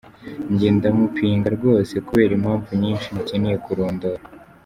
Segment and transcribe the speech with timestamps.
[0.51, 4.21] Njye ndamupinga rwose kubera impamvu nyinshi ntakeneye kurondora.